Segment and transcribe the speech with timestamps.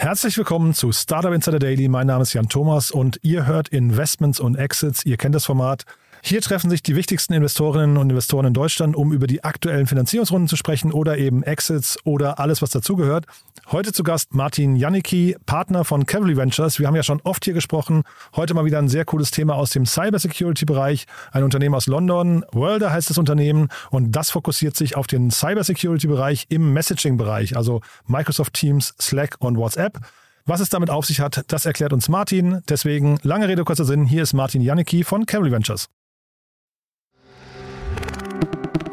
[0.00, 1.88] Herzlich willkommen zu Startup Insider Daily.
[1.88, 5.04] Mein Name ist Jan Thomas und ihr hört Investments und Exits.
[5.04, 5.86] Ihr kennt das Format.
[6.22, 10.48] Hier treffen sich die wichtigsten Investorinnen und Investoren in Deutschland, um über die aktuellen Finanzierungsrunden
[10.48, 13.26] zu sprechen oder eben Exits oder alles, was dazugehört.
[13.70, 16.78] Heute zu Gast Martin Janicki, Partner von Cavalry Ventures.
[16.78, 18.02] Wir haben ja schon oft hier gesprochen.
[18.34, 21.06] Heute mal wieder ein sehr cooles Thema aus dem Cybersecurity-Bereich.
[21.32, 22.44] Ein Unternehmen aus London.
[22.52, 28.54] Worlder heißt das Unternehmen und das fokussiert sich auf den Cybersecurity-Bereich im Messaging-Bereich, also Microsoft
[28.54, 29.98] Teams, Slack und WhatsApp.
[30.46, 32.62] Was es damit auf sich hat, das erklärt uns Martin.
[32.70, 34.06] Deswegen lange Rede, kurzer Sinn.
[34.06, 35.90] Hier ist Martin Janicki von Cavalry Ventures.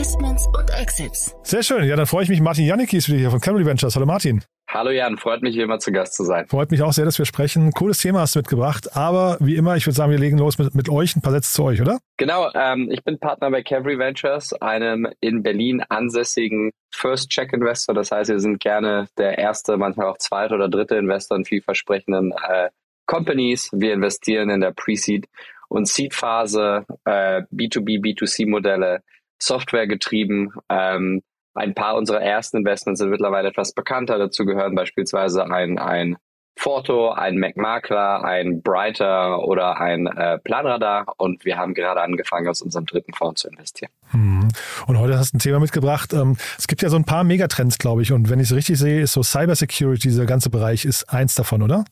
[0.00, 1.36] Investments und Exits.
[1.42, 1.84] Sehr schön.
[1.84, 2.40] Ja, dann freue ich mich.
[2.40, 3.96] Martin Janicki ist wieder hier von Cavalry Ventures.
[3.96, 4.42] Hallo Martin.
[4.70, 6.46] Hallo Jan, freut mich, hier immer zu Gast zu sein.
[6.46, 7.70] Freut mich auch sehr, dass wir sprechen.
[7.72, 8.96] Cooles Thema hast du mitgebracht.
[8.96, 11.14] Aber wie immer, ich würde sagen, wir legen los mit, mit euch.
[11.16, 11.98] Ein paar Sätze zu euch, oder?
[12.16, 17.94] Genau, ähm, ich bin Partner bei Cavalry Ventures, einem in Berlin ansässigen First-Check-Investor.
[17.94, 22.32] Das heißt, wir sind gerne der erste, manchmal auch zweite oder dritte Investor in vielversprechenden
[22.48, 22.70] äh,
[23.04, 23.68] Companies.
[23.74, 25.26] Wir investieren in der Pre-Seed
[25.68, 29.02] und Seed-Phase, äh, B2B, B2C-Modelle,
[29.42, 30.52] Software getrieben.
[30.68, 31.22] Ähm,
[31.54, 34.18] ein paar unserer ersten Investments sind mittlerweile etwas bekannter.
[34.18, 36.16] Dazu gehören beispielsweise ein, ein
[36.56, 41.06] Forto, ein MacMakler, ein Brighter oder ein äh, Planradar.
[41.16, 43.90] Und wir haben gerade angefangen, aus unserem dritten Fonds zu investieren.
[44.10, 44.48] Hm.
[44.86, 46.12] Und heute hast du ein Thema mitgebracht.
[46.12, 48.12] Ähm, es gibt ja so ein paar Megatrends, glaube ich.
[48.12, 51.62] Und wenn ich es richtig sehe, ist so Cybersecurity, dieser ganze Bereich, ist eins davon,
[51.62, 51.84] oder?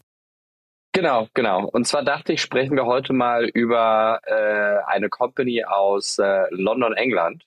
[0.93, 1.67] Genau, genau.
[1.67, 6.95] Und zwar dachte ich, sprechen wir heute mal über äh, eine Company aus äh, London,
[6.95, 7.45] England.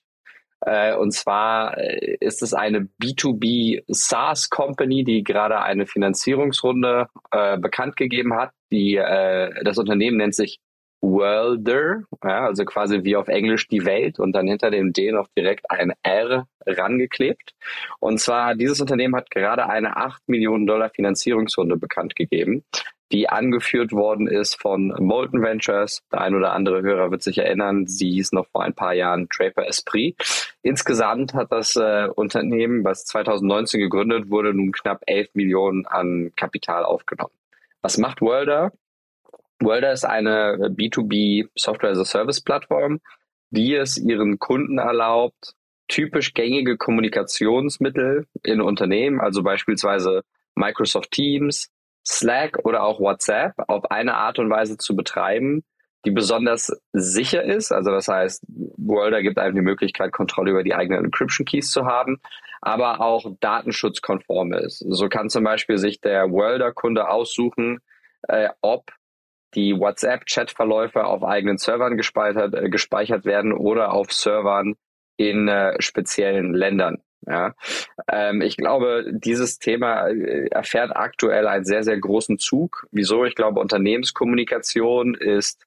[0.60, 7.58] Äh, und zwar äh, ist es eine B2B SaaS Company, die gerade eine Finanzierungsrunde äh,
[7.58, 8.52] bekannt gegeben hat.
[8.70, 10.60] Die, äh, das Unternehmen nennt sich
[11.04, 15.26] Worlder, ja, also quasi wie auf Englisch die Welt und dann hinter dem D noch
[15.36, 17.54] direkt ein R rangeklebt.
[17.98, 22.64] Und zwar dieses Unternehmen hat gerade eine 8 Millionen Dollar Finanzierungsrunde bekannt gegeben
[23.12, 26.02] die angeführt worden ist von Molten Ventures.
[26.10, 29.28] Der ein oder andere Hörer wird sich erinnern, sie hieß noch vor ein paar Jahren
[29.28, 30.16] Draper Esprit.
[30.62, 36.84] Insgesamt hat das äh, Unternehmen, was 2019 gegründet wurde, nun knapp 11 Millionen an Kapital
[36.84, 37.34] aufgenommen.
[37.82, 38.72] Was macht Worlder?
[39.60, 43.00] Worlder ist eine B2B Software as a Service Plattform,
[43.50, 45.54] die es ihren Kunden erlaubt,
[45.88, 50.22] typisch gängige Kommunikationsmittel in Unternehmen, also beispielsweise
[50.54, 51.70] Microsoft Teams,
[52.06, 55.64] Slack oder auch WhatsApp auf eine Art und Weise zu betreiben,
[56.04, 57.72] die besonders sicher ist.
[57.72, 58.44] Also das heißt,
[58.76, 62.20] Worlder gibt einem die Möglichkeit, Kontrolle über die eigenen Encryption Keys zu haben,
[62.60, 64.84] aber auch datenschutzkonform ist.
[64.88, 67.78] So kann zum Beispiel sich der Worlder-Kunde aussuchen,
[68.28, 68.90] äh, ob
[69.54, 74.74] die WhatsApp-Chat-Verläufe auf eigenen Servern gespeichert, äh, gespeichert werden oder auf Servern
[75.16, 77.02] in äh, speziellen Ländern.
[77.26, 77.54] Ja,
[78.08, 82.88] ähm, ich glaube, dieses Thema äh, erfährt aktuell einen sehr, sehr großen Zug.
[82.90, 83.24] Wieso?
[83.24, 85.64] Ich glaube, Unternehmenskommunikation ist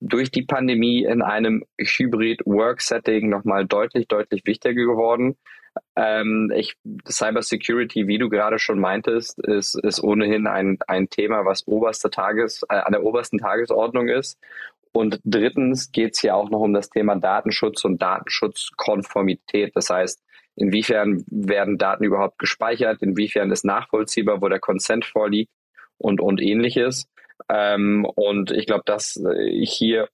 [0.00, 5.36] durch die Pandemie in einem Hybrid-Work-Setting nochmal deutlich, deutlich wichtiger geworden.
[5.94, 6.74] Ähm, ich,
[7.08, 12.62] Cybersecurity, wie du gerade schon meintest, ist, ist ohnehin ein, ein Thema, was oberste Tages,
[12.68, 14.38] äh, an der obersten Tagesordnung ist.
[14.92, 19.76] Und drittens geht es hier auch noch um das Thema Datenschutz und Datenschutzkonformität.
[19.76, 20.22] Das heißt,
[20.56, 23.02] Inwiefern werden Daten überhaupt gespeichert?
[23.02, 25.52] Inwiefern ist nachvollziehbar, wo der Consent vorliegt
[25.98, 27.06] und, und ähnliches?
[27.48, 30.08] Ähm, und ich glaube, dass äh, hier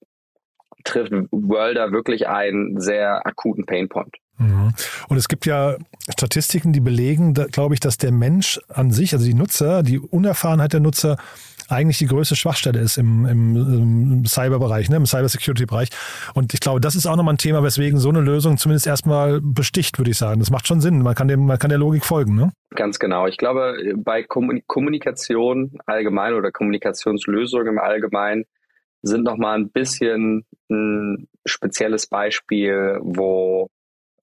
[0.83, 4.17] trifft Worlder wirklich einen sehr akuten Painpoint.
[4.37, 4.73] Mhm.
[5.07, 5.77] Und es gibt ja
[6.09, 10.73] Statistiken, die belegen, glaube ich, dass der Mensch an sich, also die Nutzer, die Unerfahrenheit
[10.73, 11.17] der Nutzer,
[11.69, 15.89] eigentlich die größte Schwachstelle ist im, im, im Cyberbereich, ne, im Cybersecurity-Bereich.
[16.33, 19.41] Und ich glaube, das ist auch nochmal ein Thema, weswegen so eine Lösung zumindest erstmal
[19.41, 20.39] besticht, würde ich sagen.
[20.39, 21.01] Das macht schon Sinn.
[21.01, 22.35] Man kann, dem, man kann der Logik folgen.
[22.35, 22.51] Ne?
[22.75, 23.27] Ganz genau.
[23.27, 28.45] Ich glaube, bei Kommunikation allgemein oder Kommunikationslösungen im Allgemeinen
[29.01, 33.69] sind nochmal ein bisschen ein spezielles Beispiel, wo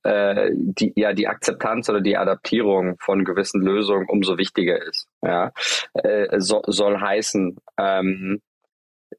[0.03, 5.07] äh, die, ja, die Akzeptanz oder die Adaptierung von gewissen Lösungen umso wichtiger ist.
[5.23, 5.53] Ja,
[5.95, 8.41] äh, so, soll heißen, ähm,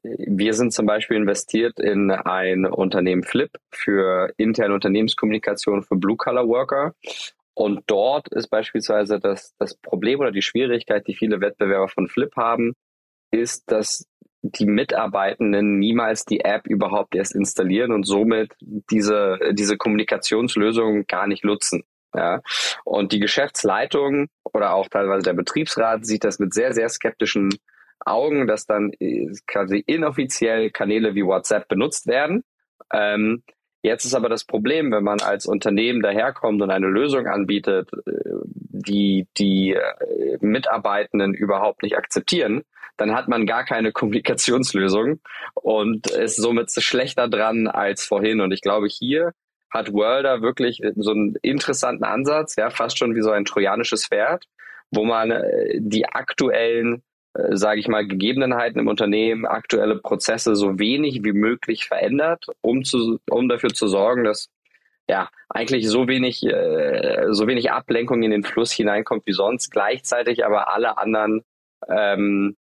[0.02, 6.94] wir sind zum Beispiel investiert in ein Unternehmen Flip für interne Unternehmenskommunikation für Blue-Collar-Worker.
[7.54, 12.34] Und dort ist beispielsweise das, das Problem oder die Schwierigkeit, die viele Wettbewerber von Flip
[12.36, 12.74] haben,
[13.30, 14.06] ist, dass
[14.42, 21.44] die Mitarbeitenden niemals die App überhaupt erst installieren und somit diese, diese Kommunikationslösung gar nicht
[21.44, 21.84] nutzen.
[22.14, 22.40] Ja.
[22.84, 27.50] Und die Geschäftsleitung oder auch teilweise der Betriebsrat sieht das mit sehr, sehr skeptischen
[28.04, 32.44] Augen, dass dann äh, quasi inoffiziell Kanäle wie WhatsApp benutzt werden.
[32.92, 33.42] Ähm,
[33.82, 38.10] jetzt ist aber das Problem, wenn man als Unternehmen daherkommt und eine Lösung anbietet, äh,
[38.44, 42.62] die die äh, Mitarbeitenden überhaupt nicht akzeptieren,
[42.96, 45.20] dann hat man gar keine Kommunikationslösung
[45.54, 48.40] und ist somit schlechter dran als vorhin.
[48.40, 49.32] Und ich glaube, hier
[49.72, 54.46] hat Worlder wirklich so einen interessanten Ansatz, ja, fast schon wie so ein trojanisches Pferd,
[54.90, 57.02] wo man äh, die aktuellen,
[57.34, 62.84] äh, sage ich mal, Gegebenheiten im Unternehmen, aktuelle Prozesse so wenig wie möglich verändert, um
[62.84, 64.50] zu, um dafür zu sorgen, dass
[65.08, 70.44] ja eigentlich so wenig, äh, so wenig Ablenkung in den Fluss hineinkommt wie sonst, gleichzeitig
[70.44, 71.42] aber alle anderen
[71.88, 72.56] ähm,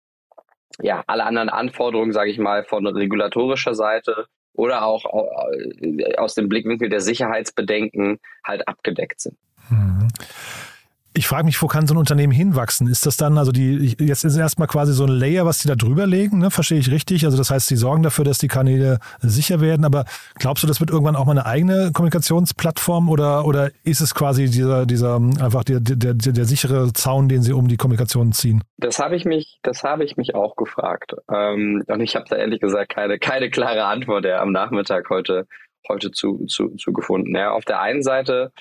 [0.82, 4.28] ja, alle anderen Anforderungen, sage ich mal, von regulatorischer Seite
[4.58, 9.38] oder auch äh, aus dem Blickwinkel der Sicherheitsbedenken halt abgedeckt sind.
[9.70, 10.10] Mhm.
[11.18, 12.88] Ich frage mich, wo kann so ein Unternehmen hinwachsen?
[12.88, 15.74] Ist das dann, also die, jetzt ist erstmal quasi so ein Layer, was die da
[15.74, 16.52] drüber legen, ne?
[16.52, 17.26] verstehe ich richtig?
[17.26, 20.06] Also das heißt, die sorgen dafür, dass die Kanäle sicher werden, aber
[20.36, 24.46] glaubst du, das wird irgendwann auch mal eine eigene Kommunikationsplattform oder, oder ist es quasi
[24.46, 28.62] dieser, dieser einfach der, der, der, der sichere Zaun, den sie um die Kommunikation ziehen?
[28.78, 31.16] Das habe ich mich, das habe ich mich auch gefragt.
[31.34, 35.48] Ähm, und ich habe da ehrlich gesagt keine, keine klare Antwort ja, am Nachmittag heute
[35.90, 37.36] heute zu, zu, zu gefunden.
[37.36, 38.52] Ja, auf der einen Seite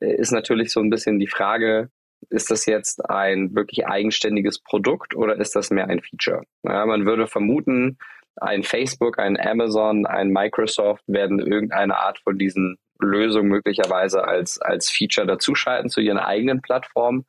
[0.00, 1.90] ist natürlich so ein bisschen die Frage,
[2.30, 6.44] ist das jetzt ein wirklich eigenständiges Produkt oder ist das mehr ein Feature?
[6.62, 7.98] Ja, man würde vermuten,
[8.36, 14.90] ein Facebook, ein Amazon, ein Microsoft werden irgendeine Art von diesen Lösungen möglicherweise als, als
[14.90, 17.26] Feature dazuschalten zu ihren eigenen Plattformen.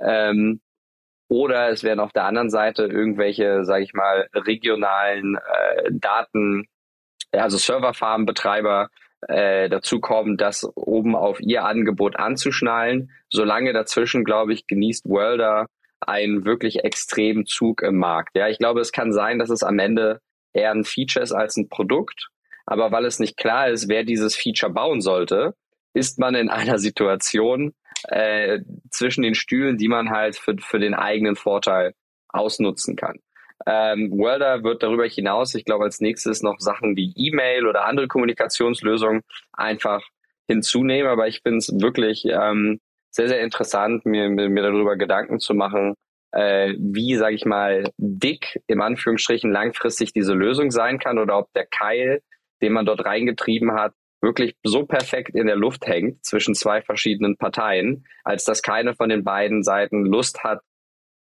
[0.00, 0.60] Ähm,
[1.28, 6.66] oder es werden auf der anderen Seite irgendwelche, sage ich mal, regionalen äh, Daten,
[7.30, 8.88] also Serverfarmenbetreiber
[9.28, 13.10] äh, dazu kommen, das oben auf ihr Angebot anzuschnallen.
[13.28, 15.66] Solange dazwischen, glaube ich, genießt Worlder
[16.00, 18.34] einen wirklich extremen Zug im Markt.
[18.34, 20.20] Ja, ich glaube, es kann sein, dass es am Ende
[20.52, 22.28] eher ein Feature ist als ein Produkt.
[22.66, 25.54] Aber weil es nicht klar ist, wer dieses Feature bauen sollte,
[25.92, 27.74] ist man in einer Situation
[28.08, 31.94] äh, zwischen den Stühlen, die man halt für, für den eigenen Vorteil
[32.28, 33.18] ausnutzen kann.
[33.66, 38.08] Ähm, Welder wird darüber hinaus, ich glaube, als nächstes noch Sachen wie E-Mail oder andere
[38.08, 39.22] Kommunikationslösungen
[39.52, 40.02] einfach
[40.46, 41.10] hinzunehmen.
[41.10, 42.80] Aber ich finde es wirklich ähm,
[43.10, 45.94] sehr, sehr interessant, mir, mir, darüber Gedanken zu machen,
[46.32, 51.52] äh, wie, sage ich mal, dick im Anführungsstrichen langfristig diese Lösung sein kann oder ob
[51.52, 52.22] der Keil,
[52.62, 53.92] den man dort reingetrieben hat,
[54.22, 59.08] wirklich so perfekt in der Luft hängt zwischen zwei verschiedenen Parteien, als dass keine von
[59.08, 60.60] den beiden Seiten Lust hat,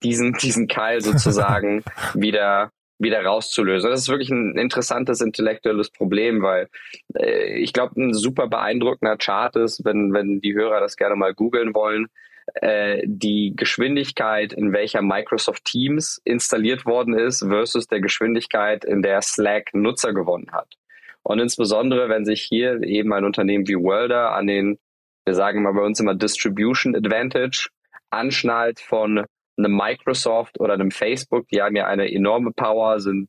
[0.04, 1.82] diesen, diesen Keil sozusagen
[2.14, 3.90] wieder wieder rauszulösen.
[3.90, 6.68] Das ist wirklich ein interessantes intellektuelles Problem, weil
[7.16, 11.34] äh, ich glaube, ein super beeindruckender Chart ist, wenn, wenn die Hörer das gerne mal
[11.34, 12.06] googeln wollen,
[12.54, 19.22] äh, die Geschwindigkeit, in welcher Microsoft Teams installiert worden ist, versus der Geschwindigkeit, in der
[19.22, 20.74] Slack Nutzer gewonnen hat.
[21.22, 24.78] Und insbesondere, wenn sich hier eben ein Unternehmen wie Welder an den,
[25.24, 27.68] wir sagen mal bei uns immer Distribution Advantage
[28.10, 29.24] anschnallt von
[29.56, 33.28] einem Microsoft oder einem Facebook, die haben ja eine enorme Power, sind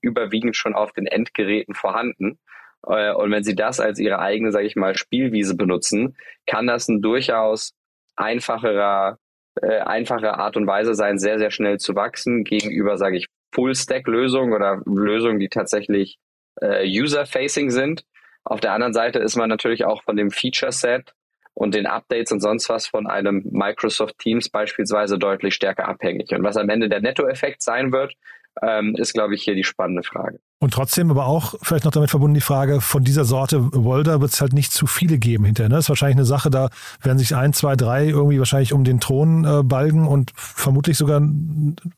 [0.00, 2.38] überwiegend schon auf den Endgeräten vorhanden.
[2.86, 6.88] Äh, und wenn sie das als ihre eigene, sage ich mal, Spielwiese benutzen, kann das
[6.88, 7.72] ein durchaus
[8.16, 9.18] einfacherer,
[9.60, 14.52] äh, einfache Art und Weise sein, sehr, sehr schnell zu wachsen gegenüber, sage ich, Full-Stack-Lösungen
[14.52, 16.18] oder Lösungen, die tatsächlich
[16.60, 18.04] äh, User-Facing sind.
[18.44, 21.12] Auf der anderen Seite ist man natürlich auch von dem Feature-Set
[21.60, 26.32] und den Updates und sonst was von einem Microsoft Teams beispielsweise deutlich stärker abhängig.
[26.32, 28.14] Und was am Ende der Nettoeffekt sein wird,
[28.62, 30.40] ähm, ist, glaube ich, hier die spannende Frage.
[30.58, 34.32] Und trotzdem aber auch vielleicht noch damit verbunden die Frage, von dieser Sorte Wolder wird
[34.32, 35.68] es halt nicht zu viele geben hinterher.
[35.68, 35.74] Ne?
[35.74, 36.70] Das ist wahrscheinlich eine Sache, da
[37.02, 41.20] werden sich ein, zwei, drei irgendwie wahrscheinlich um den Thron äh, balgen und vermutlich sogar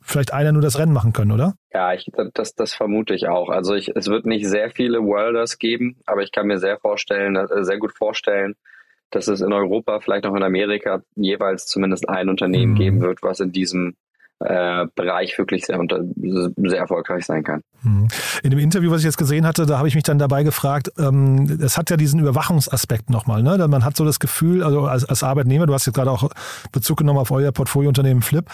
[0.01, 1.55] vielleicht einer nur das Rennen machen können, oder?
[1.73, 3.49] Ja, ich, das, das vermute ich auch.
[3.49, 7.37] Also ich, es wird nicht sehr viele Worlders geben, aber ich kann mir sehr vorstellen,
[7.37, 8.57] äh, sehr gut vorstellen,
[9.13, 12.79] dass es in Europa, vielleicht auch in Amerika, jeweils zumindest ein Unternehmen mhm.
[12.79, 13.95] geben wird, was in diesem
[14.45, 17.63] äh, Bereich wirklich sehr, sehr erfolgreich sein kann.
[17.83, 18.09] Mhm.
[18.43, 20.91] In dem Interview, was ich jetzt gesehen hatte, da habe ich mich dann dabei gefragt,
[20.99, 23.43] ähm, es hat ja diesen Überwachungsaspekt nochmal.
[23.43, 23.67] Ne?
[23.69, 26.31] Man hat so das Gefühl, also als, als Arbeitnehmer, du hast jetzt gerade auch
[26.73, 28.45] Bezug genommen auf euer Portfoliounternehmen Flip,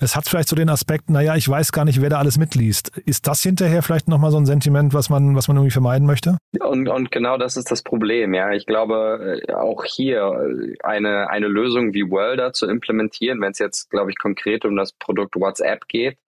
[0.00, 2.96] es hat vielleicht so den Aspekt, naja, ich weiß gar nicht, wer da alles mitliest.
[3.04, 6.38] Ist das hinterher vielleicht nochmal so ein Sentiment, was man, was man irgendwie vermeiden möchte?
[6.60, 8.34] Und, und genau das ist das Problem.
[8.34, 10.46] Ja, Ich glaube, äh, auch hier
[10.82, 14.92] eine, eine Lösung wie Worlder zu implementieren, wenn es jetzt, glaube ich, konkret um das
[15.32, 16.18] Produkt WhatsApp geht,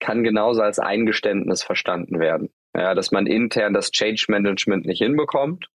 [0.00, 2.50] kann genauso als Eingeständnis verstanden werden.
[2.76, 5.68] Ja, dass man intern das Change Management nicht hinbekommt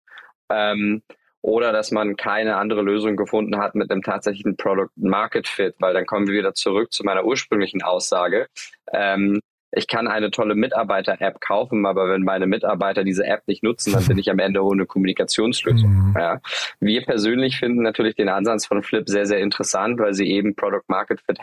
[0.51, 1.03] ähm,
[1.41, 5.95] oder dass man keine andere Lösung gefunden hat mit einem tatsächlichen Product Market Fit, weil
[5.95, 8.47] dann kommen wir wieder zurück zu meiner ursprünglichen Aussage.
[8.93, 9.41] Ähm,
[9.75, 14.07] ich kann eine tolle Mitarbeiter-App kaufen, aber wenn meine Mitarbeiter diese App nicht nutzen, dann
[14.07, 15.91] bin ich am Ende ohne Kommunikationslösung.
[15.91, 16.15] Mhm.
[16.17, 16.41] Ja.
[16.79, 20.85] Wir persönlich finden natürlich den Ansatz von Flip sehr, sehr interessant, weil sie eben Product
[20.89, 21.43] Market Fit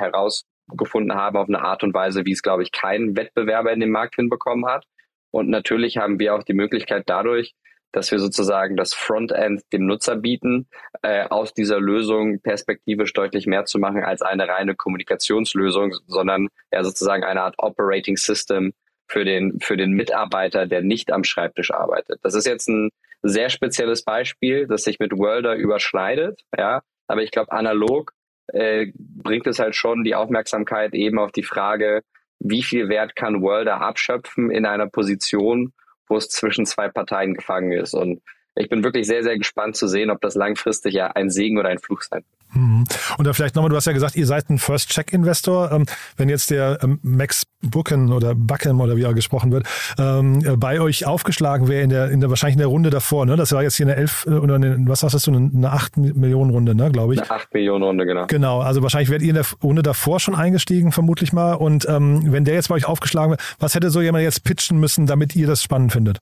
[0.69, 3.91] herausgefunden haben auf eine Art und Weise, wie es, glaube ich, kein Wettbewerber in dem
[3.91, 4.85] Markt hinbekommen hat.
[5.31, 7.53] Und natürlich haben wir auch die Möglichkeit dadurch,
[7.91, 10.67] dass wir sozusagen das Frontend dem Nutzer bieten,
[11.01, 16.83] äh, aus dieser Lösung perspektivisch deutlich mehr zu machen als eine reine Kommunikationslösung, sondern ja
[16.83, 18.73] sozusagen eine Art Operating System
[19.07, 22.19] für den, für den Mitarbeiter, der nicht am Schreibtisch arbeitet.
[22.21, 22.91] Das ist jetzt ein
[23.23, 28.13] sehr spezielles Beispiel, das sich mit Worlder überschneidet, ja, aber ich glaube, analog
[28.53, 32.01] äh, bringt es halt schon die Aufmerksamkeit eben auf die Frage,
[32.39, 35.74] wie viel Wert kann Worlder abschöpfen in einer Position,
[36.08, 37.94] wo es zwischen zwei Parteien gefangen ist.
[37.94, 38.22] Und
[38.59, 41.69] ich bin wirklich sehr, sehr gespannt zu sehen, ob das langfristig ja ein Segen oder
[41.69, 42.61] ein Fluch sein wird.
[42.61, 42.83] Mhm.
[43.17, 45.71] Und da vielleicht nochmal, du hast ja gesagt, ihr seid ein First-Check-Investor.
[45.71, 45.85] Ähm,
[46.17, 49.65] wenn jetzt der ähm, Max Bucken oder Buckham oder wie er gesprochen wird,
[49.97, 53.25] ähm, äh, bei euch aufgeschlagen wäre in der, in der wahrscheinlich in der Runde davor,
[53.25, 53.35] ne?
[53.35, 56.51] Das war jetzt hier eine 11 äh, oder eine, was hast du, eine 8 Millionen
[56.51, 57.21] Runde, ne, glaube ich.
[57.21, 58.25] Eine 8 Millionen Runde, genau.
[58.27, 61.53] Genau, also wahrscheinlich wärt ihr in der Runde davor schon eingestiegen, vermutlich mal.
[61.53, 64.79] Und ähm, wenn der jetzt bei euch aufgeschlagen wäre, was hätte so jemand jetzt pitchen
[64.79, 66.19] müssen, damit ihr das spannend findet?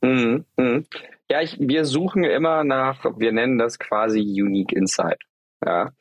[0.00, 0.82] Mhm, mh.
[1.32, 5.22] Ja, ich, wir suchen immer nach, wir nennen das quasi Unique Insight.
[5.64, 5.92] Ja.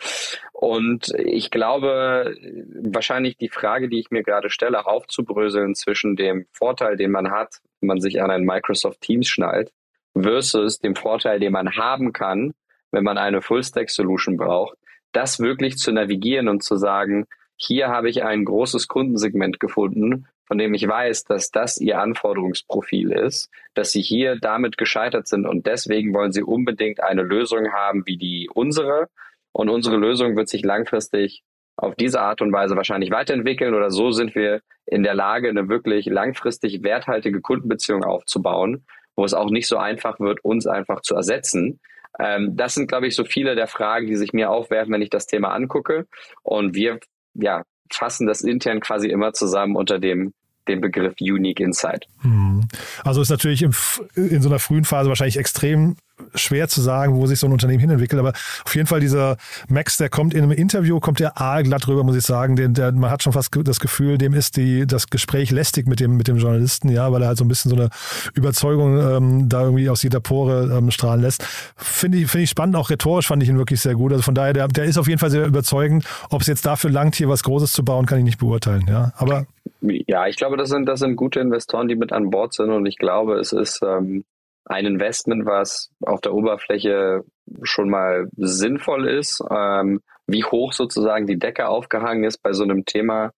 [0.51, 2.35] Und ich glaube,
[2.83, 7.61] wahrscheinlich die Frage, die ich mir gerade stelle, aufzubröseln zwischen dem Vorteil, den man hat,
[7.79, 9.71] wenn man sich an ein Microsoft Teams schnallt,
[10.19, 12.53] versus dem Vorteil, den man haben kann,
[12.91, 14.77] wenn man eine Full-Stack-Solution braucht,
[15.13, 20.57] das wirklich zu navigieren und zu sagen, hier habe ich ein großes Kundensegment gefunden, von
[20.57, 25.65] dem ich weiß, dass das ihr Anforderungsprofil ist, dass sie hier damit gescheitert sind und
[25.65, 29.07] deswegen wollen sie unbedingt eine Lösung haben wie die unsere,
[29.53, 31.43] und unsere Lösung wird sich langfristig
[31.77, 35.69] auf diese Art und Weise wahrscheinlich weiterentwickeln oder so sind wir in der Lage, eine
[35.69, 41.15] wirklich langfristig werthaltige Kundenbeziehung aufzubauen, wo es auch nicht so einfach wird, uns einfach zu
[41.15, 41.79] ersetzen.
[42.19, 45.09] Ähm, das sind, glaube ich, so viele der Fragen, die sich mir aufwerfen, wenn ich
[45.09, 46.07] das Thema angucke.
[46.43, 46.99] Und wir
[47.35, 50.33] ja, fassen das intern quasi immer zusammen unter dem
[50.67, 52.07] den Begriff Unique Insight.
[52.21, 52.67] Hm.
[53.03, 55.97] Also ist natürlich in so einer frühen Phase wahrscheinlich extrem
[56.35, 58.19] schwer zu sagen, wo sich so ein Unternehmen hinentwickelt.
[58.19, 58.33] Aber
[58.65, 59.37] auf jeden Fall dieser
[59.67, 62.55] Max, der kommt in einem Interview, kommt der aalglatt rüber, muss ich sagen.
[62.55, 65.99] Den, der, man hat schon fast das Gefühl, dem ist die, das Gespräch lästig mit
[65.99, 67.89] dem, mit dem Journalisten, ja, weil er halt so ein bisschen so eine
[68.33, 71.43] Überzeugung ähm, da irgendwie aus jeder Pore ähm, strahlen lässt.
[71.75, 72.75] Finde ich, finde ich spannend.
[72.75, 74.11] Auch rhetorisch fand ich ihn wirklich sehr gut.
[74.11, 76.05] Also von daher, der, der ist auf jeden Fall sehr überzeugend.
[76.29, 79.11] Ob es jetzt dafür langt, hier was Großes zu bauen, kann ich nicht beurteilen, ja.
[79.17, 79.45] Aber
[79.81, 82.85] ja, ich glaube, das sind, das sind gute Investoren, die mit an Bord sind und
[82.85, 84.23] ich glaube, es ist ähm,
[84.65, 87.23] ein Investment, was auf der Oberfläche
[87.63, 89.43] schon mal sinnvoll ist.
[89.49, 93.31] Ähm, wie hoch sozusagen die Decke aufgehangen ist bei so einem Thema,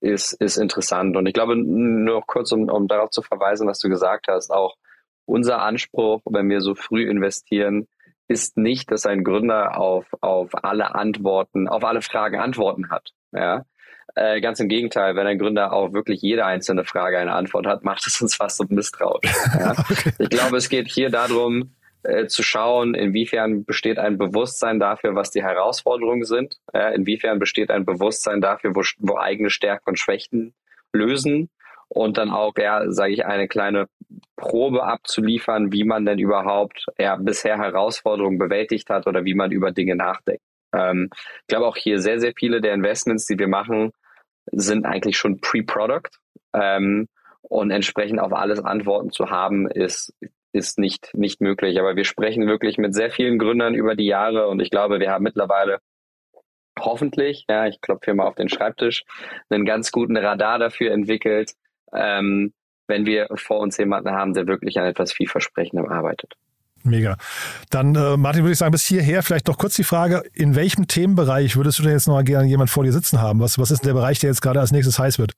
[0.00, 1.16] ist, ist interessant.
[1.16, 4.76] Und ich glaube, nur kurz, um, um darauf zu verweisen, was du gesagt hast, auch
[5.26, 7.86] unser Anspruch, wenn wir so früh investieren,
[8.26, 13.10] ist nicht, dass ein Gründer auf, auf alle Antworten, auf alle Fragen Antworten hat.
[13.32, 13.64] Ja,
[14.14, 17.84] äh, ganz im Gegenteil, wenn ein Gründer auf wirklich jede einzelne Frage eine Antwort hat,
[17.84, 19.30] macht es uns fast so misstrauisch.
[19.58, 19.72] Ja?
[19.72, 20.12] okay.
[20.18, 25.30] Ich glaube, es geht hier darum, äh, zu schauen, inwiefern besteht ein Bewusstsein dafür, was
[25.30, 30.54] die Herausforderungen sind, äh, inwiefern besteht ein Bewusstsein dafür, wo, wo eigene Stärken und Schwächen
[30.92, 31.50] lösen
[31.88, 33.86] und dann auch, ja, sage ich, eine kleine
[34.36, 39.72] Probe abzuliefern, wie man denn überhaupt ja, bisher Herausforderungen bewältigt hat oder wie man über
[39.72, 40.42] Dinge nachdenkt.
[40.72, 43.90] Ähm, ich glaube auch hier sehr, sehr viele der Investments, die wir machen,
[44.52, 46.10] sind eigentlich schon Pre-Product.
[46.54, 47.08] Ähm,
[47.42, 50.14] und entsprechend auf alles Antworten zu haben, ist,
[50.52, 51.78] ist nicht, nicht möglich.
[51.78, 55.10] Aber wir sprechen wirklich mit sehr vielen Gründern über die Jahre und ich glaube, wir
[55.10, 55.78] haben mittlerweile
[56.78, 59.04] hoffentlich, ja, ich klopfe hier mal auf den Schreibtisch,
[59.48, 61.52] einen ganz guten Radar dafür entwickelt,
[61.92, 62.52] ähm,
[62.86, 66.34] wenn wir vor uns jemanden haben, der wirklich an etwas vielversprechendem arbeitet.
[66.82, 67.16] Mega.
[67.68, 70.88] Dann, äh, Martin, würde ich sagen, bis hierher vielleicht noch kurz die Frage, in welchem
[70.88, 73.40] Themenbereich würdest du denn jetzt noch gerne jemand vor dir sitzen haben?
[73.40, 75.32] Was, was ist der Bereich, der jetzt gerade als nächstes heiß wird?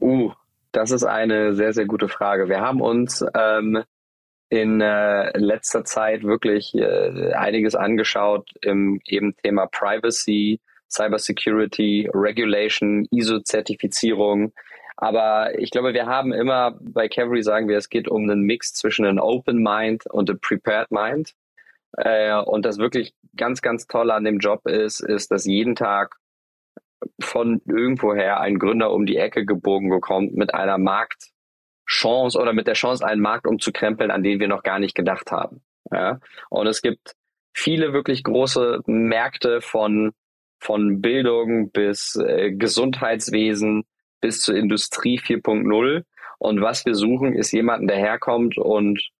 [0.00, 0.32] Uh,
[0.72, 2.48] das ist eine sehr, sehr gute Frage.
[2.48, 3.82] Wir haben uns ähm,
[4.50, 10.60] in äh, letzter Zeit wirklich äh, einiges angeschaut im eben Thema Privacy,
[10.90, 14.52] Cybersecurity, Regulation, ISO-Zertifizierung.
[15.00, 18.74] Aber ich glaube, wir haben immer bei Cavalry sagen wir, es geht um einen Mix
[18.74, 21.32] zwischen einem Open Mind und einem Prepared Mind.
[21.96, 26.16] Äh, und das wirklich ganz, ganz toll an dem Job ist, ist, dass jeden Tag
[27.18, 32.74] von irgendwoher ein Gründer um die Ecke gebogen bekommt mit einer Marktchance oder mit der
[32.74, 35.62] Chance, einen Markt umzukrempeln, an den wir noch gar nicht gedacht haben.
[36.50, 37.14] Und es gibt
[37.54, 40.12] viele wirklich große Märkte von,
[40.60, 43.86] von Bildung bis äh, Gesundheitswesen
[44.20, 46.04] bis zur Industrie 4.0.
[46.38, 49.10] Und was wir suchen, ist jemanden, der herkommt und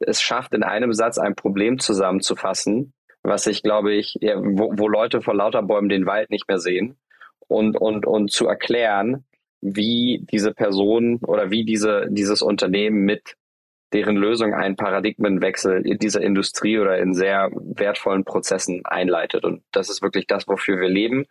[0.00, 2.92] es schafft, in einem Satz ein Problem zusammenzufassen,
[3.22, 6.98] was ich, glaube ich, wo, wo Leute vor lauter Bäumen den Wald nicht mehr sehen
[7.46, 9.24] und, und, und zu erklären,
[9.60, 13.36] wie diese Person oder wie diese, dieses Unternehmen mit
[13.92, 19.44] deren Lösung einen Paradigmenwechsel in dieser Industrie oder in sehr wertvollen Prozessen einleitet.
[19.44, 21.26] Und das ist wirklich das, wofür wir leben.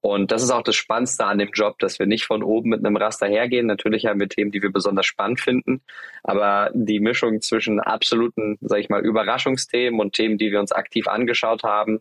[0.00, 2.84] Und das ist auch das Spannendste an dem Job, dass wir nicht von oben mit
[2.84, 3.66] einem Raster hergehen.
[3.66, 5.82] Natürlich haben wir Themen, die wir besonders spannend finden,
[6.22, 11.08] aber die Mischung zwischen absoluten, sag ich mal, Überraschungsthemen und Themen, die wir uns aktiv
[11.08, 12.00] angeschaut haben,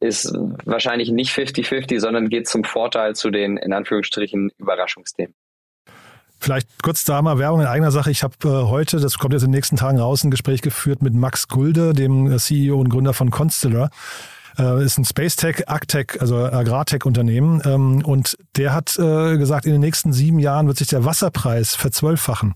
[0.00, 0.32] ist
[0.64, 5.34] wahrscheinlich nicht 50-50, sondern geht zum Vorteil zu den, in Anführungsstrichen, Überraschungsthemen.
[6.44, 8.10] Vielleicht kurz da mal Werbung in eigener Sache.
[8.10, 11.00] Ich habe äh, heute, das kommt jetzt in den nächsten Tagen raus, ein Gespräch geführt
[11.00, 13.88] mit Max Gulde, dem äh, CEO und Gründer von Constellar.
[14.58, 17.62] Äh, ist ein Space Tech, Agtech, also Agrartech-Unternehmen.
[17.64, 21.76] Ähm, und der hat äh, gesagt, in den nächsten sieben Jahren wird sich der Wasserpreis
[21.76, 22.54] verzwölffachen.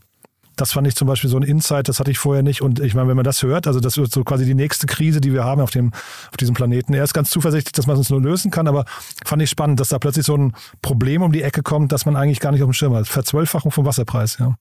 [0.59, 2.63] Das fand ich zum Beispiel so ein Insight, das hatte ich vorher nicht.
[2.63, 5.21] Und ich meine, wenn man das hört, also das wird so quasi die nächste Krise,
[5.21, 6.95] die wir haben auf, dem, auf diesem Planeten.
[6.95, 8.85] Er ist ganz zuversichtlich, dass man es nur lösen kann, aber
[9.25, 12.17] fand ich spannend, dass da plötzlich so ein Problem um die Ecke kommt, dass man
[12.17, 13.07] eigentlich gar nicht auf dem Schirm hat.
[13.07, 14.57] Verzwölffachung vom Wasserpreis, ja.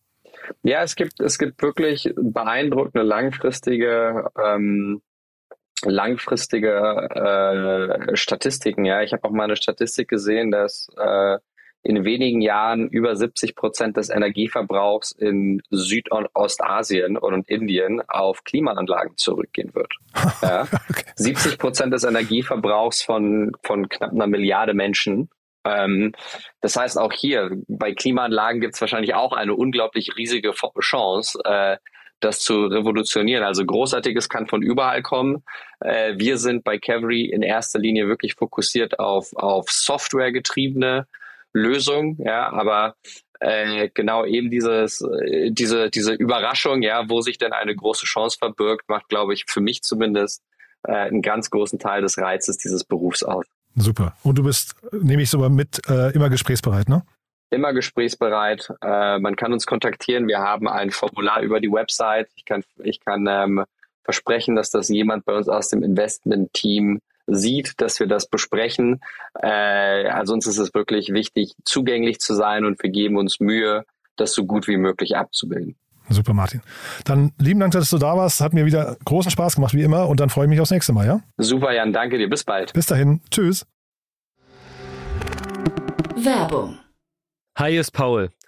[0.63, 5.01] Ja, es gibt, es gibt wirklich beeindruckende langfristige ähm,
[5.83, 7.09] langfristige
[8.09, 8.85] äh, Statistiken.
[8.85, 11.37] Ja, ich habe auch mal eine Statistik gesehen, dass äh,
[11.83, 19.73] in wenigen Jahren über 70 Prozent des Energieverbrauchs in Südostasien und Indien auf Klimaanlagen zurückgehen
[19.73, 19.93] wird.
[20.41, 20.67] Ja.
[20.89, 21.03] okay.
[21.15, 25.29] 70 Prozent des Energieverbrauchs von, von knapp einer Milliarde Menschen.
[25.65, 26.13] Ähm,
[26.61, 31.77] das heißt, auch hier bei Klimaanlagen gibt es wahrscheinlich auch eine unglaublich riesige Chance, äh,
[32.19, 33.43] das zu revolutionieren.
[33.43, 35.43] Also Großartiges kann von überall kommen.
[35.79, 41.07] Äh, wir sind bei Cavalry in erster Linie wirklich fokussiert auf, auf Software getriebene
[41.53, 42.95] Lösung, ja, aber
[43.39, 48.37] äh, genau eben dieses, äh, diese, diese Überraschung, ja, wo sich denn eine große Chance
[48.39, 50.43] verbirgt, macht, glaube ich, für mich zumindest
[50.83, 53.45] äh, einen ganz großen Teil des Reizes dieses Berufs aus.
[53.75, 54.15] Super.
[54.23, 57.03] Und du bist, nehme ich sogar mit, äh, immer gesprächsbereit, ne?
[57.49, 58.73] Immer gesprächsbereit.
[58.81, 60.27] Äh, man kann uns kontaktieren.
[60.27, 62.27] Wir haben ein Formular über die Website.
[62.35, 63.63] Ich kann, ich kann ähm,
[64.03, 69.01] versprechen, dass das jemand bei uns aus dem Investment-Team sieht, dass wir das besprechen.
[69.41, 73.85] Äh, also uns ist es wirklich wichtig, zugänglich zu sein und wir geben uns Mühe,
[74.15, 75.75] das so gut wie möglich abzubilden.
[76.09, 76.61] Super, Martin.
[77.03, 78.39] Dann lieben Dank, dass du da warst.
[78.39, 80.07] Hat mir wieder großen Spaß gemacht, wie immer.
[80.07, 81.19] Und dann freue ich mich aufs nächste Mal, ja?
[81.37, 81.91] Super, Jan.
[81.91, 82.29] Danke dir.
[82.29, 82.71] Bis bald.
[82.71, 83.19] Bis dahin.
[83.29, 83.65] Tschüss.
[86.15, 86.77] Werbung.
[87.57, 88.31] Hi, ist Paul.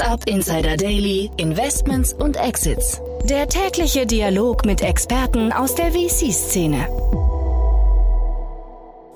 [0.00, 3.02] Startup Insider Daily, Investments und Exits.
[3.24, 6.88] Der tägliche Dialog mit Experten aus der VC-Szene.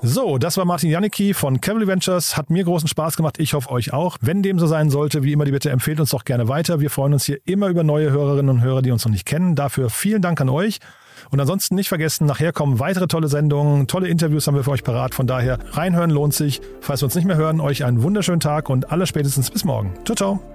[0.03, 2.37] So, das war Martin Janicki von Cavalry Ventures.
[2.37, 3.39] Hat mir großen Spaß gemacht.
[3.39, 4.17] Ich hoffe euch auch.
[4.21, 6.79] Wenn dem so sein sollte, wie immer die Bitte, empfehlt uns doch gerne weiter.
[6.79, 9.55] Wir freuen uns hier immer über neue Hörerinnen und Hörer, die uns noch nicht kennen.
[9.55, 10.77] Dafür vielen Dank an euch.
[11.31, 14.83] Und ansonsten nicht vergessen, nachher kommen weitere tolle Sendungen, tolle Interviews haben wir für euch
[14.83, 15.15] parat.
[15.15, 16.61] Von daher, reinhören lohnt sich.
[16.79, 19.91] Falls wir uns nicht mehr hören, euch einen wunderschönen Tag und alles spätestens bis morgen.
[20.05, 20.54] Ciao, ciao.